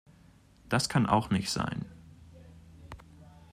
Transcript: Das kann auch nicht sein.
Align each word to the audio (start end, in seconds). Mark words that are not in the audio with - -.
Das 0.67 0.89
kann 0.89 1.05
auch 1.05 1.29
nicht 1.29 1.51
sein. 1.51 1.85